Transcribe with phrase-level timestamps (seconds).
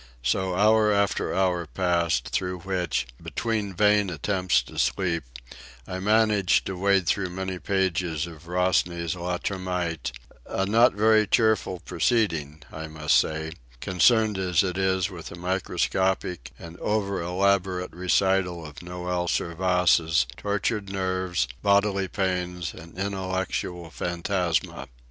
[0.23, 5.23] So hour after hour passed, through which, between vain attempts to sleep,
[5.85, 12.63] I managed to wade through many pages of Rosny's Le Termite—a not very cheerful proceeding,
[12.71, 18.77] I must say, concerned as it is with the microscopic and over elaborate recital of
[18.77, 24.87] Noël Servaise's tortured nerves, bodily pains, and intellectual phantasma.